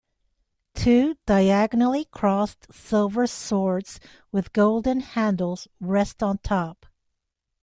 Two 0.73 1.15
diagonally-crossed 1.27 2.73
silver 2.73 3.27
swords 3.27 3.99
with 4.31 4.51
golden 4.51 5.01
handles 5.01 5.67
rest 5.79 6.23
on 6.23 6.39
top. 6.39 6.87